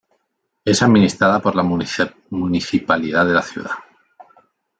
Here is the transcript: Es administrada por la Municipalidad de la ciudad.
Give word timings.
Es 0.65 0.81
administrada 0.81 1.39
por 1.39 1.55
la 1.55 1.61
Municipalidad 1.61 3.23
de 3.27 3.33
la 3.35 3.43
ciudad. 3.43 3.69